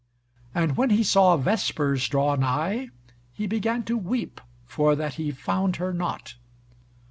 [0.55, 2.89] And when he saw Vespers draw nigh,
[3.33, 6.33] he began to weep for that he found her not.